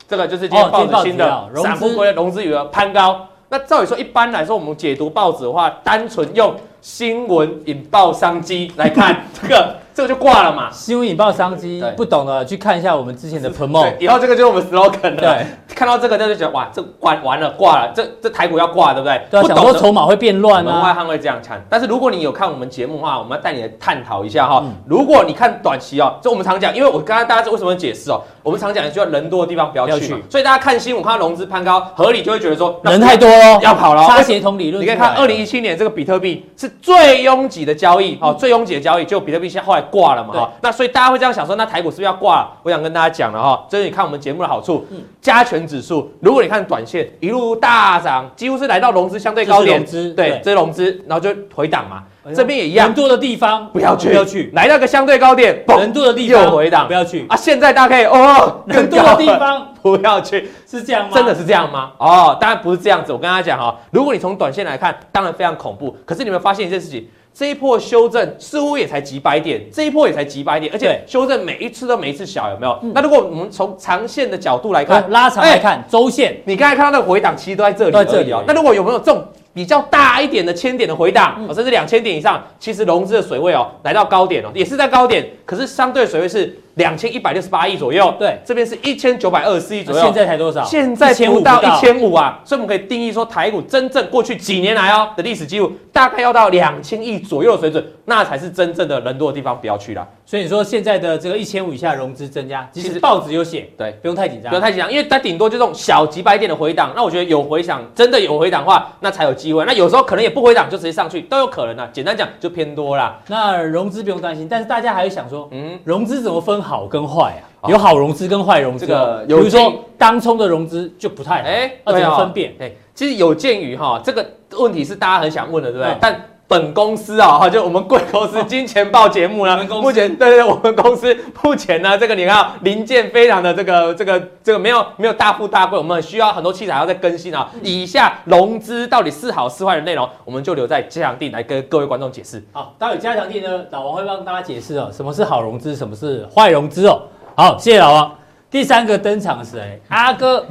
[0.09, 3.27] 这个就是今天报纸新的散户归融资余额攀高。
[3.49, 10.69] 那照理说，一般来说，我们解读报纸的话，单纯用新闻引爆商机来看， 这个这个就挂了嘛。
[10.71, 13.97] 新闻引爆商机，不懂的去看一下我们之前的 promo 对，。
[14.05, 15.17] 以后这个就是我们 slogan 了。
[15.17, 19.23] 对，看到这个就觉得哇，这完完了挂了，这这台股要挂，对不对？
[19.31, 20.93] 对啊，想说不懂的筹码会变乱门外啊。
[20.93, 28.21] 汉会这样看，但是如果你有看我们节目的话，我们要带你来探讨一下哈、嗯如果你看短期哦，就我们常讲，因为我刚刚大家为什么解释哦？
[28.43, 34.07] 我们常讲，就要人多的地方不要去所以大家看新闻看到融资攀高，合理就会觉得说人太多哦，要跑了哦。
[34.07, 34.83] 差协同理论。
[34.83, 42.49] 你可以看二零一七年这个比特币是最拥挤的交易，哦，最拥挤的交易，就比特币现在后来挂了嘛，哈，那所以大家会这样想说，那台股是不是要挂了？
[42.63, 44.87] 我想跟大家讲了哈，这是你看我们节目的好处，
[45.21, 52.03] 加权指数，如果你看短线一路大涨，几乎是来到融资相对高点，对对，这是融资，然后就回档嘛，
[52.35, 60.51] 这边也一样人，多的地方不要去，不要去，来到个相对高点，人多的地方又回档不要去啊，现在大家可以哦，人多的地方 不要去。
[60.69, 61.13] 是这样吗？
[61.15, 61.93] 真的是这样吗？
[61.97, 63.13] 哦，当然不是这样子。
[63.13, 65.97] 我跟大家讲哈，如果你从短线来看，当然非常恐怖。
[66.05, 72.79] 可是你们发现一件事情，这一波修正似乎也才几百点，这一波也才几百点，而且修正每一次都每一次小，有没有？
[72.95, 78.43] 那如果我们从长线的角度来看，看拉长来看，周线你刚才看到那个回档，其实都在这里在这里哦。
[78.47, 79.23] 那如果有没有这种
[79.57, 88.15] 比较大一点的千点的回档，哦甚至两千点以上，其实融资的水位哦，来到高点哦，也是在高点，可是相对水位是两千一百六十八亿左右。
[88.19, 90.03] 对这边是一千九百二十四亿左右。
[90.03, 90.63] 现在才多少？
[90.63, 100.07] 现在1500不到一千五啊，所以我们可以定义说，台股真正过去几年来哦的历史记录，大概要到两千亿左右的水准，那才是真正的人多的地方，不要去了。
[100.27, 106.93] 所以你说现在的这个一千五以下融资增加，其其实实报纸有写，对，不用太紧张，不用太紧张，因为它顶多就这种小几百点的回档。
[106.95, 109.65] 那我觉得有回档，真的有回档的话，那才有机会。
[109.65, 111.89] 那有时候可能也不回档，就直接上去，都有可能啊。
[111.93, 113.19] 简单讲就偏多啦。
[113.29, 117.45] 那融资不用担心，但是大家还会想说，嗯，融资怎么分好跟坏啊？
[117.63, 122.55] 哦有好融资跟坏融资哦，这个比如说当冲的融资就不太好，哎，要怎么分辨？
[122.61, 124.25] 哎，其实有鉴于哈，这个
[124.59, 125.93] 问题是大家很想问的，对不对？
[125.93, 137.51] 嗯但本公司啊，哈，就我们贵公司金钱豹节目呢目前对对，对我们公司目前呢，这个你看啊零件非常的这个这个这个没有没有大富大贵，我们需要很多器材还要再更新啊。
[137.63, 142.43] 以下融资到底是好是坏的内容，我们就留在加强地来跟各位观众解释。
[142.53, 147.03] 好，待会加强地呢，老王会帮大家解释哦，什么是好融资，什么是坏融资哦。
[147.35, 148.15] 好，谢谢老王。
[148.49, 149.81] 第三个登场是谁？
[149.89, 150.47] 阿哥，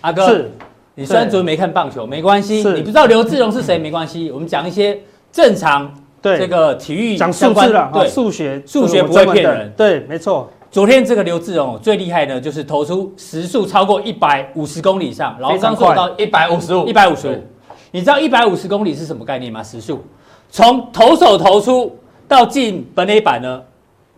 [0.00, 0.50] 阿哥，是
[0.94, 4.98] 你虽然昨天没看棒球，没关系，你不知道刘志荣是谁没关系，我们讲一些
[5.32, 6.38] 正常对。
[6.38, 9.72] 这个体育讲数字了，对，数学数学不会骗人。
[9.76, 16.86] 对，没错，昨天这个刘志荣最厉害的就是投出时速超过一百五十公里以上，然后刚做到一百五十五。
[16.86, 17.36] 一百五十五，
[17.90, 19.62] 你知道一百五十公里是什么概念吗？
[19.62, 20.04] 时速。
[20.50, 23.62] 从投手投出到进本垒板呢，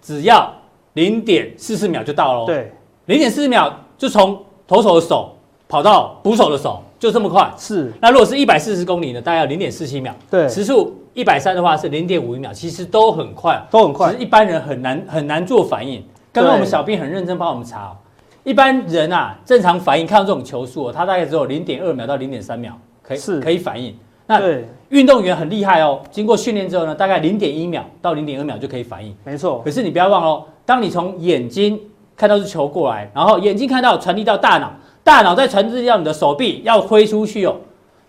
[0.00, 0.52] 只要
[0.94, 2.72] 零点四四秒就到喽。，对，
[3.06, 5.36] 零点四四秒就从投手的手
[5.68, 7.52] 跑到捕手的手，就这么快。
[7.58, 10.14] 是，那如果是一百四十公里呢，大概要零点四七秒。
[10.30, 16.02] 对，时速一百三的话是零点五一秒，其实都很快，都很快只是一般人很难很难做反应。
[16.32, 17.96] 刚刚我们小编很认真帮我们查、哦，
[18.44, 23.94] 一般人啊正常反应看到这种球速、哦，他大概只有零点二秒到零点三秒可以是可以反应。
[24.26, 24.40] 那
[24.88, 29.14] 运动员很厉害哦，经过训练之后呢，大概零点一秒到零点二秒就可以反应。
[29.24, 29.60] 没错。
[29.62, 31.78] 可是你不要忘了哦，当你从眼睛
[32.16, 34.72] 看到是球过来，然后眼睛看到传递到大脑，
[35.04, 37.56] 大脑再传递到你的手臂要挥出去哦，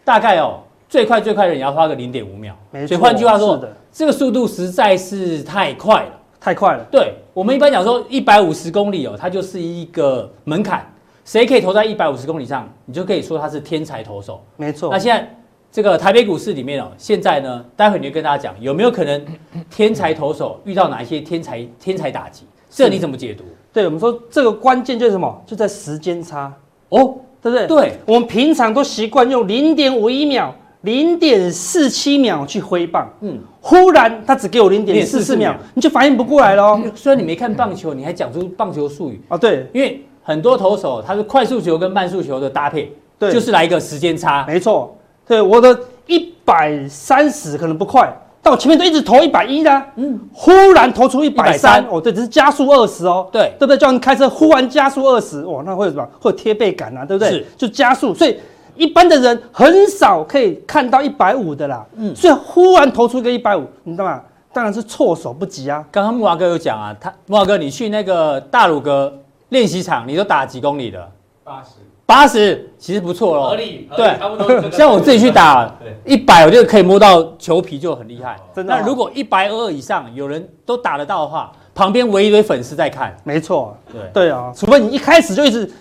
[0.05, 0.59] 大概哦
[0.93, 2.55] 最快最快的人也要花个零点五秒。
[2.69, 2.89] 没错。
[2.89, 3.59] 所以换句话说，
[3.91, 6.85] 这个速度实在是太快了，太快了。
[6.91, 10.85] 对，我们一般讲说一百五十公里哦，它就是一个门槛，
[11.25, 14.39] 谁可以投在一百五十公里上，你就可以说他是天才投手。
[14.55, 14.91] 没错。
[14.91, 15.27] 那现在。
[15.71, 19.25] 这个台北股市里面哦，现在呢，待会你就跟大家讲有没有可能
[19.71, 22.45] 天才投手遇到哪一些天才天才打击？
[22.69, 23.43] 这你怎么解读？
[23.73, 25.41] 对我们说，这个关键就是什么？
[25.47, 26.53] 就在时间差
[26.89, 27.65] 哦，对不对？
[27.65, 30.53] 对，我们平常都习惯用零点五一秒、
[30.83, 36.79] 零点四七秒去挥棒，嗯，忽然他只给我零点四四秒，你就反应不过来了。
[36.93, 39.21] 虽然你没看棒球，你还讲出棒球术语。
[39.29, 39.37] 啊？
[39.37, 44.97] 对，因为很多投手他是快速球跟慢速球的搭配，对，就是来一个时间差，没错。
[45.25, 53.77] 对，我的一百三十可能不快，但我前面都一直投一百一的，嗯，忽然投出一百三，哦，对，只是加速二十哦，对，对不对？
[53.77, 56.05] 叫你开车忽然加速二十，哇，那会有什么？
[56.19, 57.29] 会有贴背感啊，对不对？
[57.29, 58.37] 是，就加速，所以
[58.75, 64.21] 一般的人很少可以看到一百五的啦，嗯，所以忽然投出一个一百五，你知道吗？
[64.51, 65.83] 当然是措手不及啊。
[65.91, 69.13] 刚刚木华哥有讲啊，他木华哥，你去那个大鲁阁
[69.49, 71.11] 练习场，你都打几公里的？
[71.43, 71.69] 八十。
[72.05, 74.69] 八十其实不错喽，合理，对，差不多。
[74.69, 75.73] 像我自己去打
[76.05, 78.35] 一百，我就可以摸到球皮，就很厉害。
[78.53, 78.75] 真的。
[78.75, 83.15] 那如果一百二以上，有人都打得到的话，旁边围一堆粉丝在看。
[83.23, 85.71] 没错，对对啊，除非你一开始就一直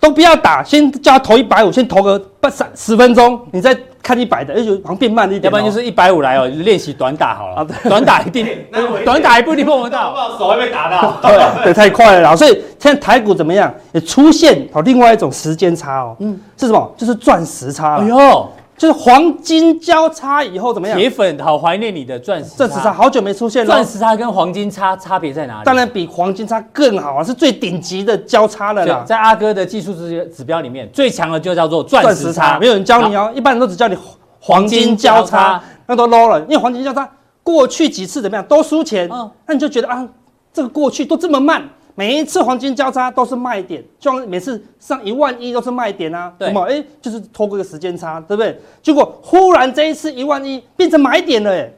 [0.00, 3.76] 都不要打，先叫他投一百五，先投个半三十分钟，你再。
[4.00, 7.66] 看一百的，而且好像变慢了一点，要不然就是一百五来哦，练习短打好了。
[7.82, 8.46] 短打一定，
[9.04, 11.18] 短打也不一定碰得到，手会被打到。
[11.20, 12.34] 对，对，太快了。
[12.34, 13.70] 所以现在台股怎么样？
[13.92, 16.16] 也出现好另外一种时间差哦。
[16.20, 16.90] 嗯，是什么？
[16.96, 17.98] 就是钻石差。
[17.98, 18.48] 哎呦。
[18.78, 20.96] 就是黄金交叉以后怎么样？
[20.96, 23.74] 铁粉好怀念你的钻石，钻石叉好久没出现了。
[23.74, 25.64] 钻石叉跟黄金叉差别在哪里？
[25.64, 29.04] 当然比黄金叉更好啊，是最顶级的交叉了啦。
[29.04, 32.56] 在阿哥的技术指指标里面，最强的就叫做钻石叉。
[32.60, 33.98] 没有人教你哦，一般人都只教你
[34.38, 36.40] 黄金交叉，那都 low 了。
[36.42, 37.06] 因为黄金交叉
[37.42, 39.08] 过去几次怎么样都输钱，
[39.46, 40.06] 那你就觉得啊，
[40.52, 41.68] 这个过去都这么慢。
[41.98, 46.64] 每一次黄金交叉都是卖点，就像每次上一万一都是卖点啊，对吗？
[46.68, 48.56] 哎，就是拖过一个时间差，对不对？
[48.80, 51.68] 结果忽然这一次一万一变成买点了，哎，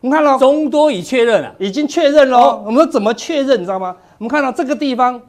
[0.00, 2.38] 我们看到中多已确认了，已经确认了。
[2.38, 3.60] 哦、我们说怎么确认？
[3.60, 3.94] 你知道吗？
[4.16, 5.20] 我们看到这个地方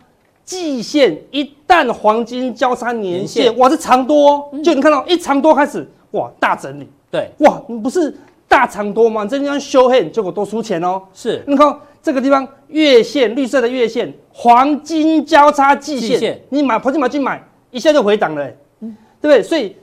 [0.45, 8.15] 季线一旦黄金交叉年线，哇，这长多、哦，就你看到一长多开始哇大整理，对，哇，你不是
[8.47, 9.25] 大长多吗？
[9.25, 11.77] 这地方修黑，结果都输钱哦，是，你看。
[12.08, 19.43] 这个地方月线绿色的月线，黄金交叉季线，线你买跑进买去买，一下就回档了，嗯，对不对？
[19.43, 19.76] 所以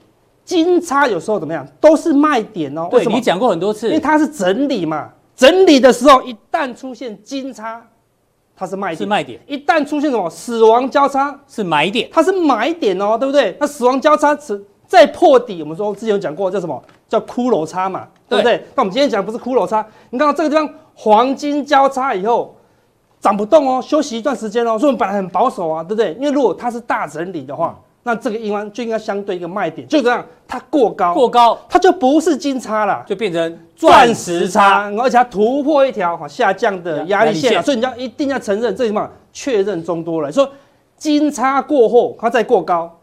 [0.43, 2.87] 金叉有时候怎么样，都是卖点哦。
[2.89, 7.79] 对，你讲过很多次，因为它是整理嘛，整理的时候一旦出现金叉，
[8.57, 9.39] 它是卖点，是卖点。
[9.45, 13.55] 一旦出现什么死亡交叉，是买点，它是买点哦，对不对？
[13.59, 18.65] 那死亡交叉是再破底，我们说之前有讲过叫什么叫骷髅叉嘛，对不对？
[18.73, 20.67] 那我们今天讲的不是骷髅叉，你看到这个地方。
[20.95, 22.55] 黄金交叉以后
[23.19, 26.13] 涨不动哦，休息一段时间哦，所以我们本来很保守啊，对不对？
[26.13, 40.47] 因为如果它是大整理的话，那这个应该就应该相对一个卖点，就这样，它过高，过高，它就不是金叉了，就变成钻石叉，而且它突破一条哈下降的压力线，所以你要一定要承认这什么确认中多了，说
[40.95, 42.95] 金叉过后它再过高，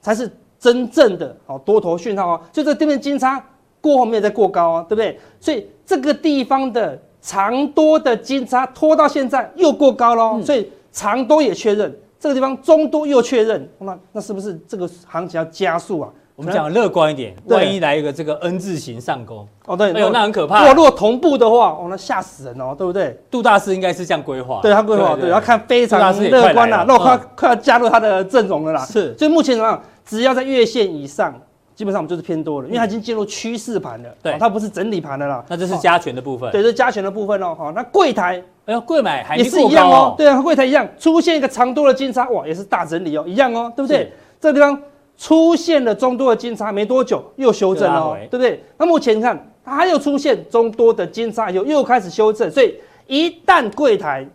[0.00, 3.44] 才是真正的哦多头讯号哦，就这对面金叉
[3.80, 5.18] 过后没有再过高啊，对不对？
[5.40, 6.96] 所以这个地方的。
[7.24, 16.10] 长多的金叉拖到现在又过高了，所以长多也确认，这个地方中多又确认，那那是不是这个行情要加速啊？
[16.36, 20.58] 我们讲乐观一点，万一来一个这个 N 字形上攻，哦对，哎呦那很可怕。
[20.58, 23.18] 如果如果同步的话，哦那吓死人哦，对不对？
[23.30, 28.84] 杜大师应该是这样规划，对他规划，对，要看非常乐观啦，那我快快要加入他的阵容了啦。
[28.84, 29.82] 是，所以目前怎么样？
[30.04, 31.34] 只要在月线以上。
[31.74, 35.44] 基本上我们就是偏多了，因为它已经进入趋势盘了，对，它不是整理盘的啦。
[35.48, 37.54] 那这是加权的部分，对，这是加权的部分哦。
[37.58, 40.14] 好，那柜台，哎呦，柜买还也是一样哦。
[40.16, 44.12] 对啊，柜台一样，出现一个长多的金叉，哇，也是大整理哦，一样哦，对不对？
[44.40, 44.80] 这个地方
[45.18, 48.62] 出现了中多的金叉，没多久又修正了，对不对？
[48.78, 54.26] 那目前你看，它又出现中多的金叉，又又开始修正，所以一旦柜台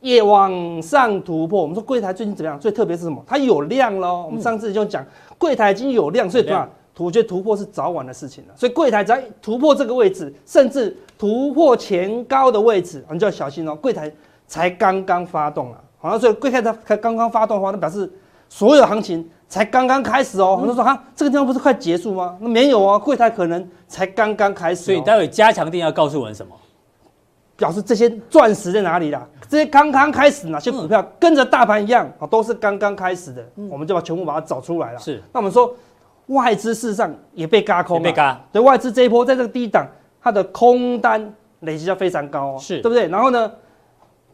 [0.00, 2.60] 也往上突破，我们说柜台最近怎么样？
[2.60, 3.20] 最特别是什么？
[3.26, 4.24] 它有量喽。
[4.26, 5.04] 我们上次就讲
[5.38, 6.96] 柜台已经有量，所以怎么样？
[6.96, 8.54] 突觉得突破是早晚的事情了。
[8.56, 13.74] 所以柜台只要突破这个位置，甚至突破前高的位置，你就要小心哦。
[13.74, 14.10] 柜台
[14.46, 18.08] 才刚刚发动了，好像所以柜台才刚刚发动的话，那表示
[18.48, 20.56] 所有行情才刚刚开始哦。
[20.56, 22.36] 很多人说哈，这个地方不是快结束吗？
[22.40, 24.84] 那没有啊，柜台可能才刚刚开始。
[24.84, 26.54] 所以待会加强定要告诉我们什么？
[27.56, 29.26] 表示这些钻石在哪里啦？
[29.48, 34.98] 这些刚刚开始，哪些股票跟着大盘一样啊，都是刚刚开始的，我们就把全部把它找出来了。
[34.98, 35.72] 是，那我们说
[36.26, 38.40] 外资事实上也被嘎空了，被嘎。
[38.52, 39.86] 对外资这一波在这个低档，
[40.22, 43.08] 它的空单累积要非常高，是对不对？
[43.08, 43.50] 然后呢，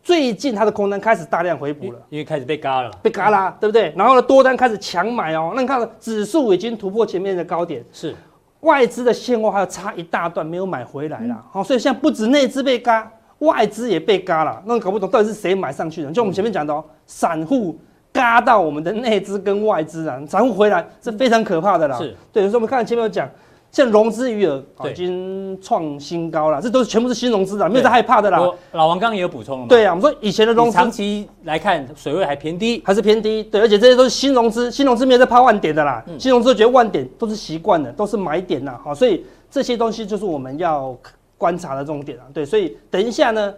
[0.03, 3.93] 最近它的空单开始大量回补了，因为开始被嘎了，被嘎啦，对不对？
[3.97, 5.53] 然后呢，多单开始抢买哦。
[5.55, 8.15] 那你看指数已经突破前面的高点，是。
[8.61, 13.11] 外资的现货还有差一大段没有买回来啦，好，所以现在不止内资被嘎。
[13.39, 16.13] 外资也被嘎了，那搞不懂到底是谁买上去的？
[16.13, 17.79] 就我们前面讲的哦，散户
[18.13, 21.97] 轧到我们的内资跟外资啊，散户回来是非常可怕的啦。
[21.99, 23.29] 是，对，所以我们看前面有讲，
[23.71, 28.39] 像融资余额已经创新高了，这都是全部是新融资的，没有在害怕的啦。
[28.73, 29.69] 老王刚刚也有补充了嘛？
[29.69, 33.45] 对啊，我们说以前的融资长期来看水位还偏低，还是偏低。
[33.45, 36.05] 对，而且这些都是新融资，新融资没有在怕万点的啦。
[36.19, 38.79] 新融资觉得万点都是习惯的，都是买点呐。
[38.83, 40.97] 好，所以这些东西就是我们要。
[41.41, 43.55] 观察的重点啊，对，所以等一下呢，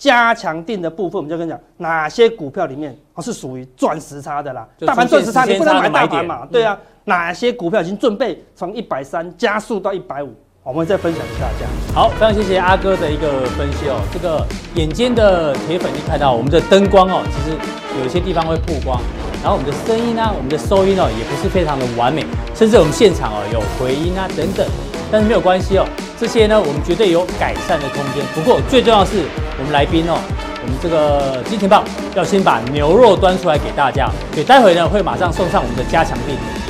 [0.00, 10.32] 加强定的部分，我们就跟你讲哪些股票里面啊是属于钻石差的啦，大盘钻石差，你不能买大盘嘛，对啊，哪些股票已经准备从一百三加速到一百五，
[10.62, 11.66] 我们再分享给大家。
[11.94, 14.42] 好，非常谢谢阿哥的一个分析哦，这个
[14.74, 17.54] 眼尖的铁粉已经看到我们的灯光哦，其实
[18.00, 18.98] 有一些地方会曝光，
[19.42, 22.24] 然后我们的声音呢，我们的收音哦也不是非常的完美，
[22.54, 24.66] 甚至我们现场哦有回音啊等等。
[25.10, 25.84] 但是没有关系哦，
[26.18, 28.24] 这些呢，我们绝对有改善的空间。
[28.34, 29.24] 不过最重要是，
[29.58, 30.18] 我们来宾哦，
[30.62, 31.82] 我们这个金钱豹
[32.14, 36.69] 要先把牛肉端出来给大家，所以待会呢会马上送上我们的加强錠。